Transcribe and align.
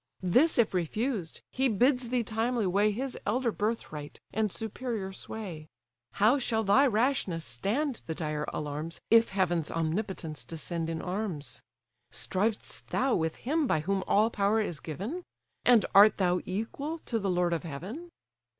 This 0.23 0.57
if 0.57 0.73
refused, 0.73 1.41
he 1.51 1.67
bids 1.69 2.09
thee 2.09 2.23
timely 2.23 2.65
weigh 2.65 2.89
His 2.89 3.15
elder 3.23 3.51
birthright, 3.51 4.19
and 4.33 4.51
superior 4.51 5.13
sway. 5.13 5.67
How 6.13 6.39
shall 6.39 6.63
thy 6.63 6.87
rashness 6.87 7.45
stand 7.45 8.01
the 8.07 8.15
dire 8.15 8.47
alarms 8.51 8.99
If 9.11 9.29
heaven's 9.29 9.69
omnipotence 9.69 10.43
descend 10.43 10.89
in 10.89 11.03
arms? 11.03 11.61
Striv'st 12.11 12.87
thou 12.87 13.13
with 13.13 13.35
him 13.45 13.67
by 13.67 13.81
whom 13.81 14.03
all 14.07 14.31
power 14.31 14.59
is 14.59 14.79
given? 14.79 15.21
And 15.65 15.85
art 15.93 16.17
thou 16.17 16.41
equal 16.45 16.97
to 17.05 17.19
the 17.19 17.29
lord 17.29 17.53
of 17.53 17.61
heaven?" 17.61 18.09